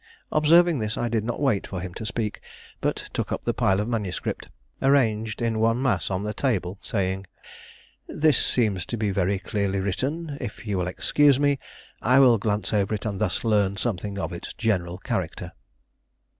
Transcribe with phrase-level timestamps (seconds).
[0.31, 2.41] Observing this, I did not wait for him to speak,
[2.79, 4.49] but took up the pile of manuscript,
[4.81, 7.27] arranged in one mass on the table, saying:
[8.07, 11.59] "This seems to be very clearly written; if you will excuse me,
[12.01, 15.51] I will glance over it and thus learn something of its general character."